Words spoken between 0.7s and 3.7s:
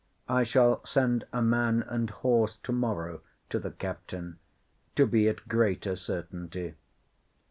send a man and horse to morrow to the